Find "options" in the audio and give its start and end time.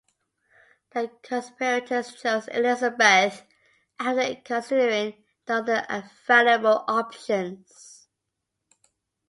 6.87-8.07